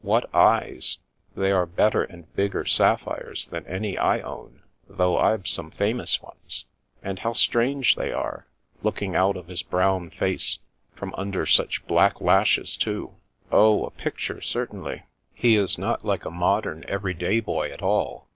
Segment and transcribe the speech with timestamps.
[0.03, 0.97] What eyes!
[1.35, 6.65] They are better and bigger sapphires than any I own, though I've some famous ones.
[7.03, 8.45] And how strange Enter the Contessa
[8.81, 10.57] 179 they are— ^looking out of his brown face,
[10.95, 13.11] from under such black lashes, too.
[13.51, 15.03] Oh, a picture, cer tainly.
[15.35, 18.27] He is not like a modem, every day boy, at all.